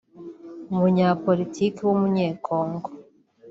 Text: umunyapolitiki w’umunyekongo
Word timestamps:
umunyapolitiki 0.71 1.81
w’umunyekongo 1.83 2.87